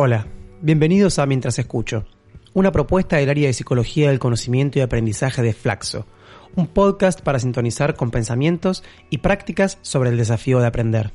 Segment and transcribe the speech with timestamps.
[0.00, 0.28] Hola,
[0.62, 2.06] bienvenidos a Mientras Escucho,
[2.54, 6.06] una propuesta del área de Psicología del Conocimiento y Aprendizaje de Flaxo,
[6.54, 11.10] un podcast para sintonizar con pensamientos y prácticas sobre el desafío de aprender.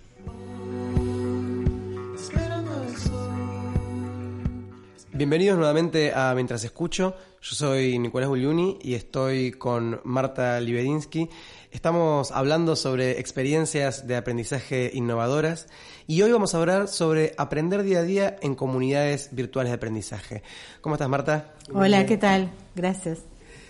[5.14, 7.16] Bienvenidos nuevamente a Mientras Escucho.
[7.42, 11.30] Yo soy Nicolás Gugliuni y estoy con Marta Libedinsky.
[11.74, 15.68] Estamos hablando sobre experiencias de aprendizaje innovadoras
[16.06, 20.44] y hoy vamos a hablar sobre aprender día a día en comunidades virtuales de aprendizaje.
[20.82, 21.56] ¿Cómo estás, Marta?
[21.74, 22.52] Hola, ¿qué tal?
[22.76, 23.24] Gracias.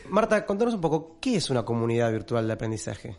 [0.09, 3.16] Marta, contanos un poco, ¿qué es una comunidad virtual de aprendizaje?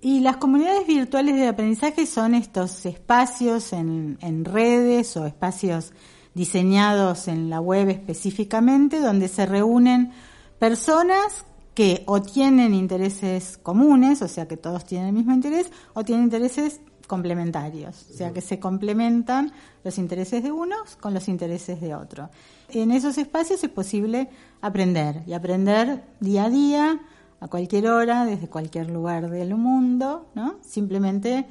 [0.00, 5.92] Y las comunidades virtuales de aprendizaje son estos espacios en, en redes o espacios
[6.32, 10.12] diseñados en la web específicamente, donde se reúnen
[10.58, 11.44] personas
[11.78, 16.24] que o tienen intereses comunes, o sea que todos tienen el mismo interés, o tienen
[16.24, 19.52] intereses complementarios, o sea que se complementan
[19.84, 22.30] los intereses de unos con los intereses de otros.
[22.70, 24.28] En esos espacios es posible
[24.60, 27.00] aprender y aprender día a día,
[27.38, 30.56] a cualquier hora, desde cualquier lugar del mundo, ¿no?
[30.62, 31.46] Simplemente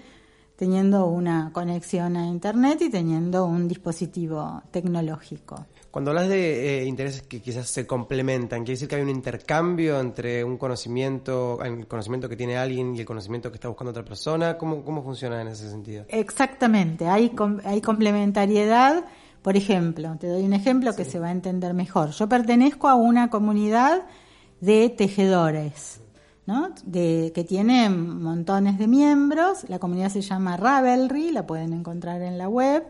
[0.57, 5.67] teniendo una conexión a Internet y teniendo un dispositivo tecnológico.
[5.97, 9.99] Cuando hablas de eh, intereses que quizás se complementan, ¿quiere decir que hay un intercambio
[9.99, 14.05] entre un conocimiento, el conocimiento que tiene alguien y el conocimiento que está buscando otra
[14.05, 14.59] persona?
[14.59, 16.05] ¿Cómo, cómo funciona en ese sentido?
[16.09, 17.31] Exactamente, hay,
[17.63, 19.05] hay complementariedad.
[19.41, 22.11] Por ejemplo, te doy un ejemplo que se va a entender mejor.
[22.11, 24.03] Yo pertenezco a una comunidad
[24.61, 25.99] de tejedores.
[26.45, 26.75] ¿no?
[26.85, 29.67] De, que tiene montones de miembros.
[29.67, 32.83] La comunidad se llama Ravelry, la pueden encontrar en la web.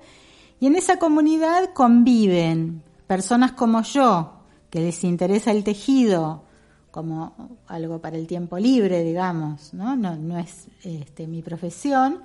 [0.59, 4.33] Y en esa comunidad conviven personas como yo,
[4.69, 6.43] que les interesa el tejido
[6.91, 12.21] como algo para el tiempo libre, digamos, no, no, no es este, mi profesión,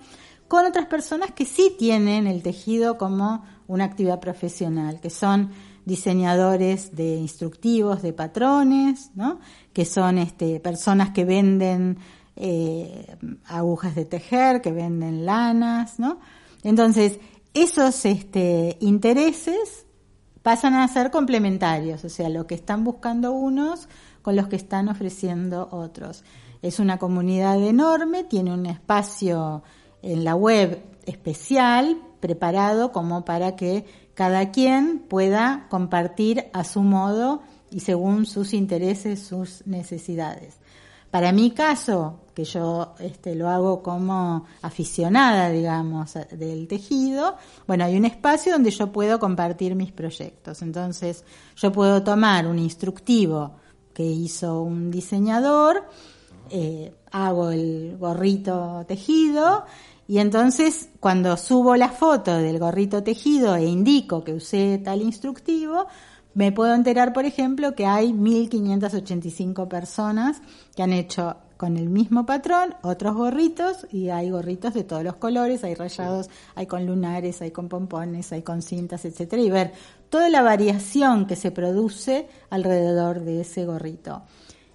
[0.48, 5.50] con otras personas que sí tienen el tejido como una actividad profesional, que son
[5.84, 9.40] diseñadores de instructivos, de patrones, ¿no?
[9.72, 11.98] que son este, personas que venden
[12.36, 13.16] eh,
[13.46, 16.18] agujas de tejer, que venden lanas, ¿no?
[16.62, 17.18] Entonces,
[17.52, 19.86] esos este, intereses
[20.42, 23.88] pasan a ser complementarios, o sea, lo que están buscando unos
[24.22, 26.24] con los que están ofreciendo otros.
[26.62, 29.62] Es una comunidad enorme, tiene un espacio
[30.02, 37.42] en la web especial preparado como para que cada quien pueda compartir a su modo
[37.70, 40.58] y según sus intereses, sus necesidades.
[41.10, 47.96] Para mi caso, que yo este, lo hago como aficionada, digamos, del tejido, bueno, hay
[47.96, 50.62] un espacio donde yo puedo compartir mis proyectos.
[50.62, 51.24] Entonces,
[51.56, 53.56] yo puedo tomar un instructivo
[53.92, 55.84] que hizo un diseñador,
[56.50, 59.64] eh, hago el gorrito tejido
[60.08, 65.86] y entonces cuando subo la foto del gorrito tejido e indico que usé tal instructivo,
[66.34, 70.40] me puedo enterar, por ejemplo, que hay 1.585 personas
[70.74, 75.14] que han hecho con el mismo patrón otros gorritos y hay gorritos de todos los
[75.14, 79.72] colores, hay rayados, hay con lunares, hay con pompones, hay con cintas, etcétera, y ver
[80.10, 84.24] toda la variación que se produce alrededor de ese gorrito.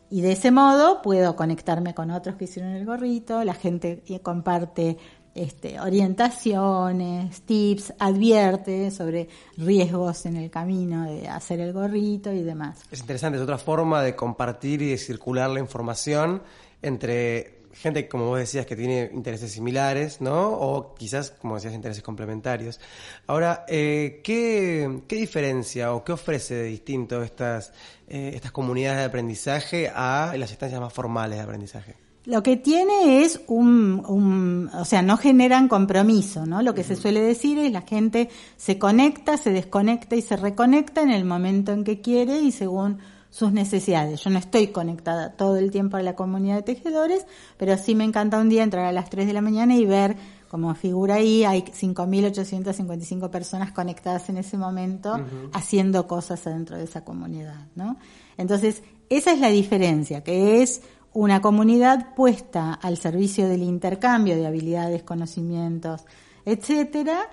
[0.10, 4.98] Y de ese modo puedo conectarme con otros que hicieron el gorrito, la gente comparte
[5.36, 9.28] este, orientaciones, tips, advierte sobre
[9.58, 12.80] riesgos en el camino de hacer el gorrito y demás.
[12.90, 16.42] Es interesante, es otra forma de compartir y de circular la información
[16.82, 20.50] entre gente, como vos decías, que tiene intereses similares, ¿no?
[20.50, 22.80] O quizás, como decías, intereses complementarios.
[23.28, 27.72] Ahora, eh, ¿qué, diferencia o qué ofrece de distinto estas,
[28.08, 31.96] eh, estas comunidades de aprendizaje a las instancias más formales de aprendizaje?
[32.26, 36.62] Lo que tiene es un, o sea, no generan compromiso, ¿no?
[36.62, 38.28] Lo que se suele decir es la gente
[38.58, 43.00] se conecta, se desconecta y se reconecta en el momento en que quiere y según
[43.38, 44.24] sus necesidades.
[44.24, 48.04] Yo no estoy conectada todo el tiempo a la comunidad de tejedores, pero sí me
[48.04, 50.16] encanta un día entrar a las 3 de la mañana y ver
[50.48, 55.24] como figura ahí, hay 5.855 personas conectadas en ese momento
[55.54, 57.98] haciendo cosas dentro de esa comunidad, ¿no?
[58.38, 60.82] Entonces, esa es la diferencia, que es
[61.14, 66.06] una comunidad puesta al servicio del intercambio de habilidades, conocimientos,
[66.44, 67.30] etcétera,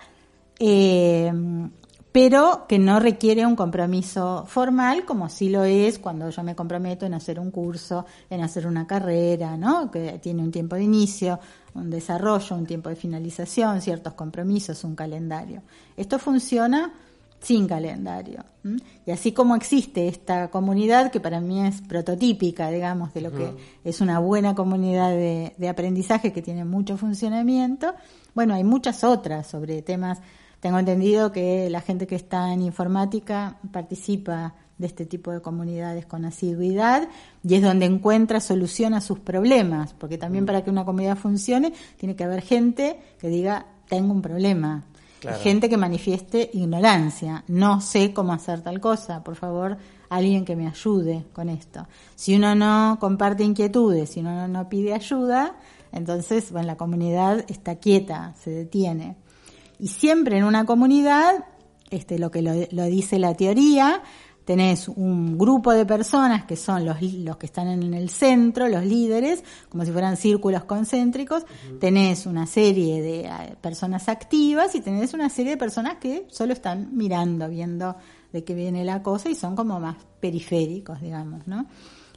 [0.59, 1.33] eh,
[2.15, 7.05] pero que no requiere un compromiso formal, como sí lo es cuando yo me comprometo
[7.05, 9.91] en hacer un curso, en hacer una carrera, ¿no?
[9.91, 11.41] Que tiene un tiempo de inicio,
[11.75, 15.63] un desarrollo, un tiempo de finalización, ciertos compromisos, un calendario.
[15.97, 16.93] Esto funciona
[17.41, 18.45] sin calendario.
[19.05, 23.51] Y así como existe esta comunidad, que para mí es prototípica, digamos, de lo que
[23.83, 27.93] es una buena comunidad de, de, aprendizaje que tiene mucho funcionamiento,
[28.37, 30.21] bueno, hay muchas otras sobre temas
[30.65, 36.07] tengo entendido que la gente que está en informática participa de este tipo de comunidades
[36.07, 37.07] con asiduidad
[37.47, 40.47] y es donde encuentra solución a sus problemas, porque también mm.
[40.47, 44.85] para que una comunidad funcione tiene que haber gente que diga, tengo un problema,
[45.43, 49.77] gente que manifieste ignorancia, no sé cómo hacer tal cosa, por favor,
[50.09, 51.87] alguien que me ayude con esto.
[52.15, 55.57] Si uno no comparte inquietudes, si uno no pide ayuda,
[55.93, 59.17] entonces, bueno, la comunidad está quieta, se detiene.
[59.79, 61.45] Y siempre en una comunidad,
[61.91, 64.03] este, lo que lo, dice la teoría,
[64.45, 68.85] tenés un grupo de personas que son los, los que están en el centro, los
[68.85, 71.45] líderes, como si fueran círculos concéntricos,
[71.81, 76.53] tenés una serie de eh, personas activas y tenés una serie de personas que solo
[76.53, 77.97] están mirando, viendo
[78.33, 81.67] de qué viene la cosa y son como más periféricos, digamos, ¿no?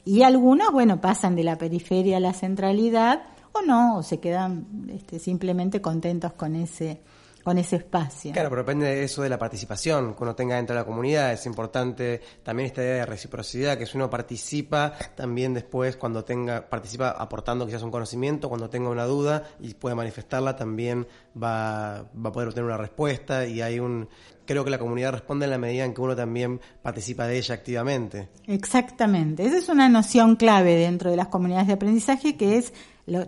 [0.04, 3.22] Y algunos, bueno, pasan de la periferia a la centralidad
[3.52, 7.02] o no, o se quedan este, simplemente contentos con ese
[7.48, 8.30] con ese espacio.
[8.32, 11.32] Claro, pero depende de eso de la participación que uno tenga dentro de la comunidad.
[11.32, 16.68] Es importante también esta idea de reciprocidad, que si uno participa, también después cuando tenga,
[16.68, 21.06] participa aportando quizás un conocimiento, cuando tenga una duda y puede manifestarla, también
[21.42, 24.06] va, va a poder obtener una respuesta y hay un,
[24.44, 27.54] creo que la comunidad responde en la medida en que uno también participa de ella
[27.54, 28.28] activamente.
[28.46, 29.46] Exactamente.
[29.46, 32.74] Esa es una noción clave dentro de las comunidades de aprendizaje que es,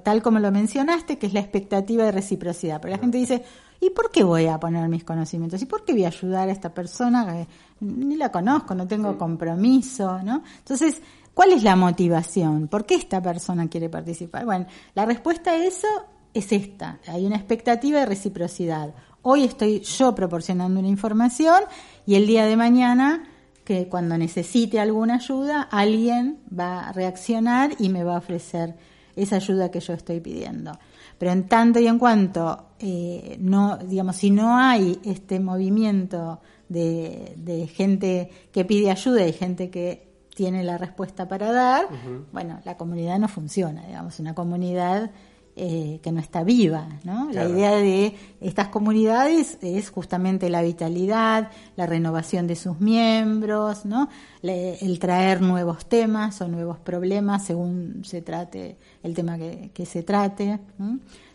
[0.03, 2.83] tal como lo mencionaste, que es la expectativa de reciprocidad.
[2.83, 3.43] Pero la gente dice,
[3.81, 5.63] ¿Y por qué voy a poner mis conocimientos?
[5.63, 7.49] ¿Y por qué voy a ayudar a esta persona que
[7.81, 10.43] ni la conozco, no tengo compromiso, ¿no?
[10.59, 11.01] Entonces,
[11.33, 12.69] ¿cuál es la motivación?
[12.69, 14.45] ¿Por qué esta persona quiere participar?
[14.45, 15.89] Bueno, la respuesta a eso
[16.35, 16.99] es esta.
[17.07, 18.95] Hay una expectativa de reciprocidad.
[19.23, 21.63] Hoy estoy yo proporcionando una información
[22.07, 23.25] y el día de mañana
[23.65, 28.77] que cuando necesite alguna ayuda, alguien va a reaccionar y me va a ofrecer
[29.17, 30.73] esa ayuda que yo estoy pidiendo.
[31.21, 37.71] Pero en tanto y en cuanto eh, no, digamos, si no hay este movimiento de,
[37.75, 41.89] gente que pide ayuda y gente que tiene la respuesta para dar,
[42.33, 45.11] bueno, la comunidad no funciona, digamos, una comunidad
[45.57, 47.31] eh, que no está viva, ¿no?
[47.33, 54.09] La idea de estas comunidades es justamente la vitalidad, la renovación de sus miembros, ¿no?
[54.43, 60.61] el traer nuevos temas o nuevos problemas según se trate el tema que, se trate.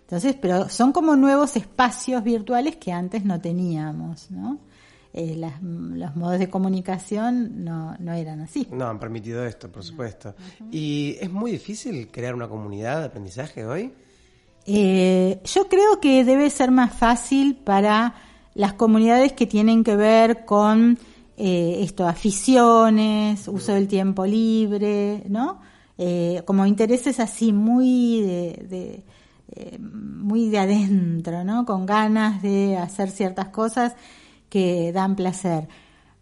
[0.01, 4.59] Entonces, pero son como nuevos espacios virtuales que antes no teníamos, ¿no?
[5.17, 8.67] Eh, los modos de comunicación no, no eran así.
[8.69, 10.35] No, han permitido esto, por supuesto.
[10.71, 13.93] ¿Y es muy difícil crear una comunidad de aprendizaje hoy?
[14.65, 18.15] Eh, yo creo que debe ser más fácil para
[18.55, 20.97] las comunidades que tienen que ver con
[21.37, 25.59] eh, esto, aficiones, uso del tiempo libre, ¿no?
[25.97, 29.03] Eh, como intereses así muy de,
[29.55, 31.65] eh, muy de adentro, ¿no?
[31.65, 33.95] Con ganas de hacer ciertas cosas
[34.49, 35.67] que dan placer.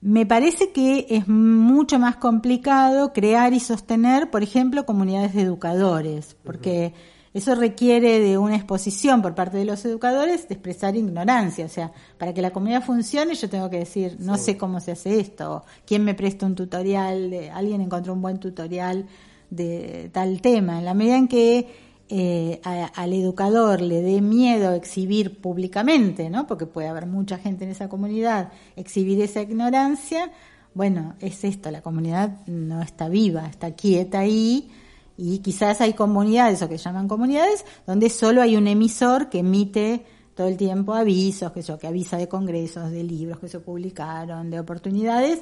[0.01, 6.35] Me parece que es mucho más complicado crear y sostener, por ejemplo, comunidades de educadores,
[6.43, 6.93] porque
[7.33, 11.65] eso requiere de una exposición por parte de los educadores de expresar ignorancia.
[11.65, 14.91] O sea, para que la comunidad funcione yo tengo que decir, no sé cómo se
[14.91, 19.07] hace esto, quién me presta un tutorial, alguien encontró un buen tutorial
[19.49, 20.79] de tal tema.
[20.79, 21.67] En la medida en que
[22.09, 26.45] eh, al educador le dé miedo exhibir públicamente, ¿no?
[26.45, 30.31] Porque puede haber mucha gente en esa comunidad, exhibir esa ignorancia,
[30.75, 34.69] bueno, es esto, la comunidad no está viva, está quieta ahí
[35.25, 40.05] y quizás hay comunidades o que llaman comunidades donde solo hay un emisor que emite
[40.35, 44.49] todo el tiempo avisos, que yo, que avisa de congresos, de libros que se publicaron,
[44.49, 45.41] de oportunidades,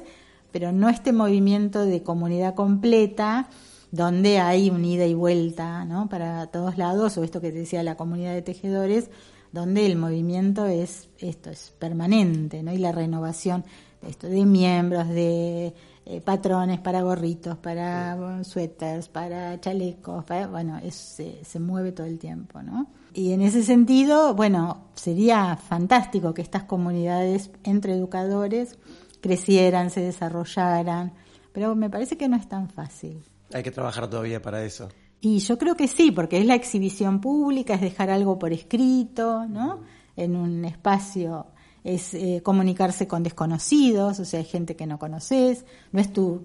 [0.52, 3.48] pero no este movimiento de comunidad completa
[3.90, 6.08] donde hay un ida y vuelta, ¿no?
[6.08, 9.10] Para todos lados, o esto que decía la comunidad de tejedores,
[9.50, 12.72] donde el movimiento es esto, es permanente, ¿no?
[12.72, 13.64] Y la renovación
[14.00, 15.74] de esto, de miembros, de
[16.04, 22.60] eh, patrones para gorritos, para suéteres, para chalecos, bueno, se, se mueve todo el tiempo,
[22.60, 22.88] ¿no?
[23.14, 28.78] Y en ese sentido, bueno, sería fantástico que estas comunidades entre educadores
[29.20, 31.12] crecieran, se desarrollaran,
[31.52, 33.22] pero me parece que no es tan fácil.
[33.52, 34.88] Hay que trabajar todavía para eso.
[35.20, 39.46] Y yo creo que sí, porque es la exhibición pública, es dejar algo por escrito,
[39.46, 39.82] ¿no?
[40.16, 41.46] En un espacio
[41.84, 46.40] es eh, comunicarse con desconocidos, o sea, hay gente que no conoces, no es tu,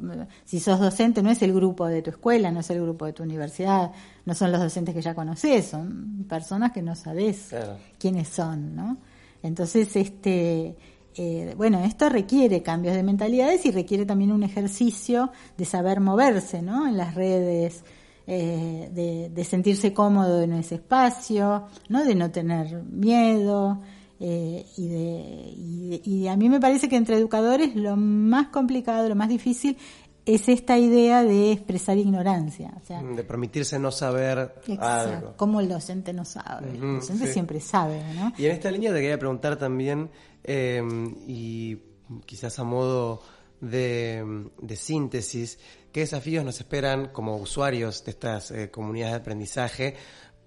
[0.46, 3.13] si sos docente, no es el grupo de tu escuela, no es el grupo de
[3.13, 3.91] tu universidad,
[4.25, 7.53] no son los docentes que ya conoces, son personas que no sabes
[8.00, 8.98] quiénes son, ¿no?
[9.44, 10.75] Entonces, este,
[11.15, 16.62] eh, bueno, esto requiere cambios de mentalidades y requiere también un ejercicio de saber moverse,
[16.63, 16.88] ¿no?
[16.88, 17.84] En las redes,
[18.25, 22.03] eh, de, de, sentirse cómodo en ese espacio, ¿no?
[22.03, 23.82] De no tener miedo,
[24.19, 29.15] eh, y, de, y, a mí me parece que entre educadores lo más complicado, lo
[29.15, 29.77] más difícil
[30.25, 32.74] es esta idea de expresar ignorancia.
[32.81, 35.36] O sea, de permitirse no saber algo.
[35.38, 36.71] Como el docente no sabe.
[36.71, 38.01] el docente siempre sabe.
[38.15, 38.33] ¿no?
[38.38, 40.09] Y en esta línea te quería preguntar también,
[40.43, 40.81] eh,
[41.27, 41.77] y
[42.25, 43.21] quizás a modo
[43.62, 45.59] de, de, síntesis,
[45.91, 49.95] ¿qué desafíos nos esperan como usuarios de estas eh, comunidades de aprendizaje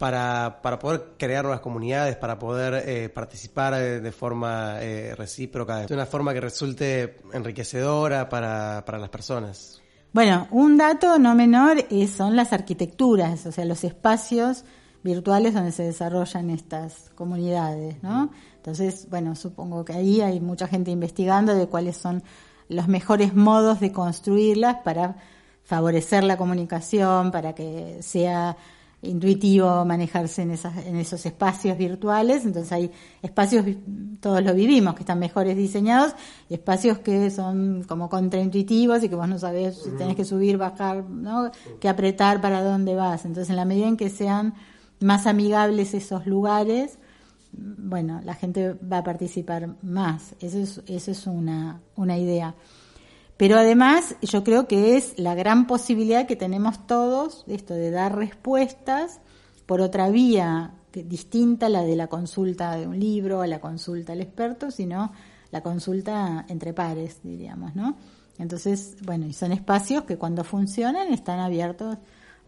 [0.01, 5.93] para, para poder crear nuevas comunidades, para poder eh, participar de, forma eh, recíproca, de
[5.93, 9.83] una forma que resulte enriquecedora para, para las personas.
[10.15, 14.65] Bueno, un dato no menor es, son las arquitecturas, o sea, los espacios
[15.03, 18.31] virtuales donde se desarrollan estas comunidades, ¿no?
[18.57, 22.23] Entonces, bueno, supongo que ahí hay mucha gente investigando de cuáles son
[22.71, 25.17] los mejores modos de construirlas para
[25.63, 28.57] favorecer la comunicación, para que sea
[29.03, 32.91] intuitivo manejarse en, esas, en esos espacios virtuales, entonces hay
[33.23, 33.65] espacios,
[34.21, 36.15] todos lo vivimos, que están mejores diseñados,
[36.49, 40.59] y espacios que son como contraintuitivos y que vos no sabés si tenés que subir,
[40.59, 41.51] bajar, ¿no?
[41.81, 43.25] que apretar para dónde vas.
[43.25, 44.55] Entonces, en la medida en que sean
[45.01, 46.99] más amigables esos lugares,
[47.53, 50.35] bueno, la gente va a participar más.
[50.41, 52.55] Eso es, eso es una, una idea.
[53.41, 58.15] Pero además yo creo que es la gran posibilidad que tenemos todos, esto de dar
[58.15, 59.23] respuestas
[59.65, 64.13] por otra vía distinta a la de la consulta de un libro, a la consulta
[64.13, 65.13] al experto, sino
[65.53, 67.97] la consulta entre pares, diríamos, ¿no?
[68.39, 71.97] Entonces, bueno, y son espacios que cuando funcionan están abiertos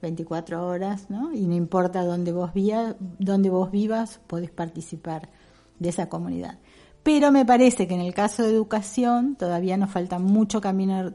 [0.02, 1.32] 24 horas, ¿no?
[1.32, 5.30] Y no importa dónde vos, vía, dónde vos vivas, podés participar
[5.78, 6.58] de esa comunidad.
[7.02, 11.12] Pero me parece que en el caso de educación todavía nos falta mucho camino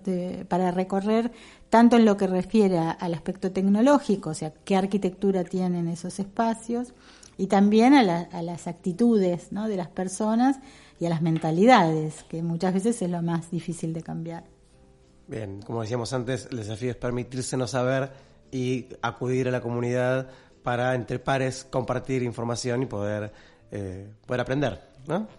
[0.50, 1.32] para recorrer,
[1.70, 6.94] tanto en lo que refiere al aspecto tecnológico, o sea, qué arquitectura tienen esos espacios,
[7.38, 8.04] y también a,
[8.42, 10.60] las actitudes de las personas
[11.00, 14.44] y a las mentalidades, que muchas veces es lo más difícil de cambiar.
[15.28, 18.12] Bien, como decíamos antes, el desafío es permitirse no saber
[18.52, 20.30] y acudir a la comunidad
[20.64, 23.32] para entre pares compartir información y poder,
[23.72, 24.82] eh, poder aprender.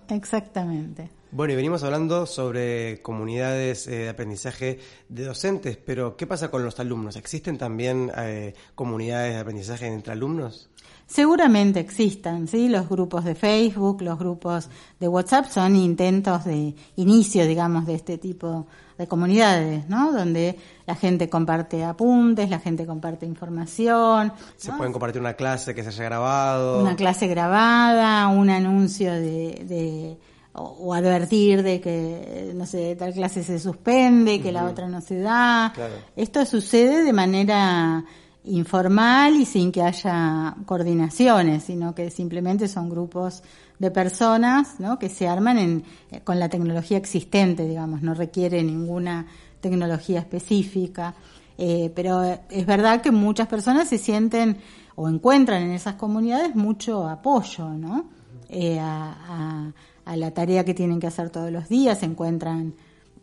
[0.09, 1.11] Exactamente.
[1.31, 4.79] Bueno, y venimos hablando sobre comunidades eh, de aprendizaje
[5.11, 7.17] de docentes, pero ¿qué pasa con los alumnos?
[7.17, 10.71] ¿Existen también eh, comunidades de aprendizaje entre alumnos?
[11.07, 14.69] Seguramente existan, sí, los grupos de Facebook, los grupos
[15.01, 18.67] de WhatsApp son intentos de inicio, digamos, de este tipo
[18.97, 20.13] de comunidades, ¿no?
[20.13, 24.33] Donde la gente comparte apuntes, la gente comparte información.
[24.57, 26.81] Se pueden compartir una clase que se haya grabado.
[26.81, 30.19] Una clase grabada, un anuncio de, de
[30.61, 35.21] o, advertir de que, no sé, tal clase se suspende, que la otra no se
[35.21, 35.73] da.
[36.17, 38.05] Esto sucede de manera
[38.45, 43.43] informal y sin que haya coordinaciones, sino que simplemente son grupos
[43.79, 44.99] de personas ¿no?
[44.99, 49.27] que se arman en, eh, con la tecnología existente, digamos, no requiere ninguna
[49.61, 51.15] tecnología específica.
[51.57, 54.59] Eh, pero es verdad que muchas personas se sienten
[54.95, 58.07] o encuentran en esas comunidades mucho apoyo ¿no?
[58.49, 59.73] Eh, a, a,
[60.17, 62.75] la tarea que tienen que hacer todos los días, se encuentran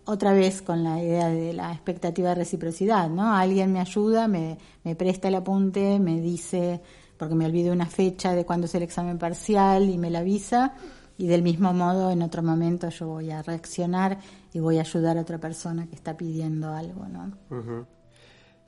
[0.06, 3.36] otra vez con la idea de la expectativa de reciprocidad, ¿no?
[3.36, 6.82] Alguien me ayuda, me, me presta el apunte, me dice,
[7.18, 10.76] porque me olvidé una fecha de cuándo es el examen parcial y me la avisa,
[11.18, 14.20] y del mismo modo en otro momento yo voy a reaccionar
[14.54, 17.88] y voy a ayudar a otra persona que está pidiendo algo, ¿no?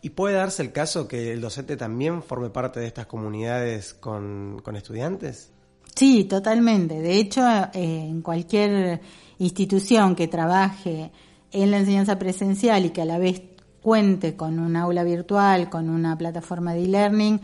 [0.02, 4.62] ¿Y puede darse el caso que el docente también forme parte de estas comunidades con,
[4.64, 5.52] con estudiantes?
[5.98, 7.01] Sí, totalmente.
[7.01, 7.42] De hecho,
[7.74, 9.01] eh, en cualquier
[9.39, 11.12] institución que trabaje
[11.51, 13.42] en la enseñanza presencial y que a la vez
[13.82, 17.42] cuente con un aula virtual, con una plataforma de e-learning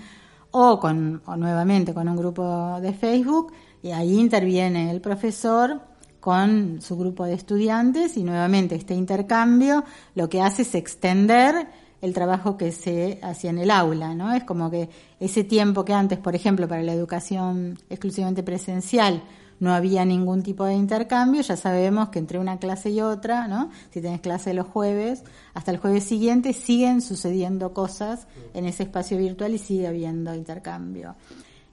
[0.51, 5.81] o, con, o nuevamente con un grupo de Facebook, y ahí interviene el profesor
[6.19, 9.83] con su grupo de estudiantes y nuevamente este intercambio
[10.13, 11.69] lo que hace es extender
[12.03, 14.33] el trabajo que se hacía en el aula, ¿no?
[14.33, 14.89] Es como que
[15.21, 19.23] ese tiempo que antes, por ejemplo, para la educación exclusivamente presencial,
[19.61, 23.69] no había ningún tipo de intercambio, ya sabemos que entre una clase y otra, ¿no?
[23.91, 29.17] Si tenés clase los jueves, hasta el jueves siguiente siguen sucediendo cosas en ese espacio
[29.17, 31.15] virtual y sigue habiendo intercambio.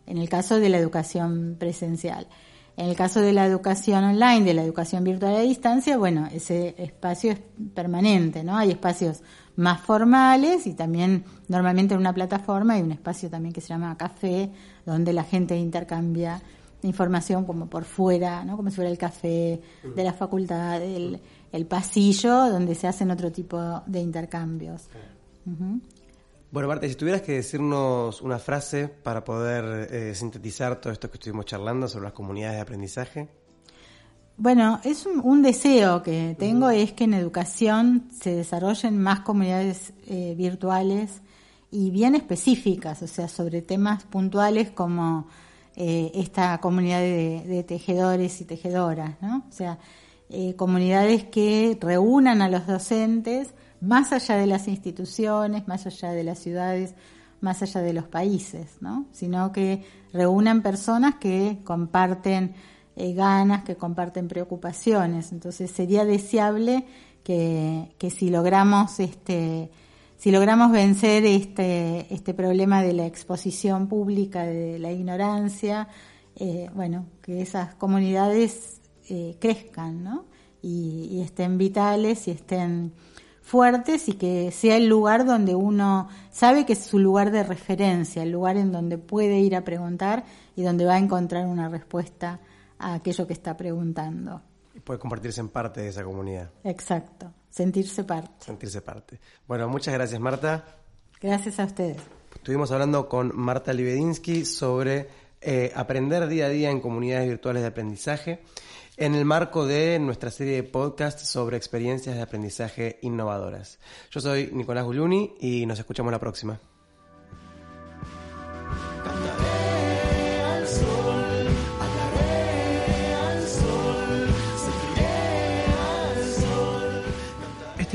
[0.07, 2.29] En el caso de la educación presencial.
[2.77, 6.77] En el caso de la educación online, de la educación virtual a distancia, bueno, ese
[6.79, 7.41] espacio es
[7.75, 8.57] permanente, ¿no?
[8.57, 9.23] Hay espacios
[9.57, 13.97] más formales y también normalmente en una plataforma hay un espacio también que se llama
[13.97, 14.51] café,
[14.87, 16.41] donde la gente intercambia
[16.83, 18.57] información como por fuera, ¿no?
[18.57, 19.61] Como si fuera el café
[19.95, 21.21] de la facultad, el,
[21.53, 24.89] el pasillo, donde se hacen otro tipo de intercambios.
[26.51, 31.17] Bueno, Marta, si tuvieras que decirnos una frase para poder eh, sintetizar todo esto que
[31.17, 33.29] estuvimos charlando sobre las comunidades de aprendizaje.
[34.37, 40.35] Bueno, es un, deseo que tengo, es que en educación se desarrollen más comunidades eh,
[40.37, 41.21] virtuales
[41.71, 45.29] y bien específicas, o sea, sobre temas puntuales como
[45.77, 49.45] eh, esta comunidad de, tejedores y tejedoras, ¿no?
[49.49, 49.79] O sea,
[50.57, 56.39] comunidades que reúnan a los docentes más allá de las instituciones, más allá de las
[56.39, 56.95] ciudades,
[57.41, 59.07] más allá de los países, ¿no?
[59.13, 62.55] Sino que reúnan personas que comparten
[63.01, 65.33] eh, ganas, que comparten preocupaciones.
[65.33, 66.85] Entonces sería deseable
[67.25, 69.71] que, que si logramos este
[70.19, 75.89] si logramos vencer este, este problema de la exposición pública, de la ignorancia,
[76.37, 80.27] eh, bueno, que esas comunidades eh, crezcan, ¿no?
[80.61, 82.93] Y, y, estén vitales y estén
[83.41, 88.23] fuertes y que sea el lugar donde uno sabe que es su lugar de referencia,
[88.23, 92.41] el lugar en donde puede ir a preguntar y donde va a encontrar una respuesta
[92.81, 94.43] a aquello que está preguntando.
[94.75, 96.51] Y puede convertirse en parte de esa comunidad.
[96.65, 98.47] Exacto, sentirse parte.
[98.47, 99.21] Sentirse parte.
[99.47, 100.65] Bueno, muchas gracias Marta.
[101.21, 101.99] Gracias a ustedes.
[102.35, 105.09] Estuvimos hablando con Marta Libedinsky sobre
[105.41, 108.41] eh, aprender día a día en comunidades virtuales de aprendizaje
[108.97, 113.79] en el marco de nuestra serie de podcasts sobre experiencias de aprendizaje innovadoras.
[114.11, 116.61] Yo soy Nicolás Guluni y nos escuchamos la próxima.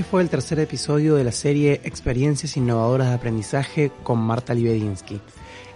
[0.10, 5.20] Fue el tercer episodio de la serie Experiencias Innovadoras de Aprendizaje con Marta Libedinsky.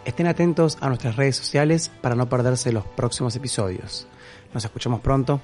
[0.06, 4.08] Estén atentos a nuestras redes sociales para no perderse los próximos episodios.
[4.54, 5.42] Nos escuchamos pronto.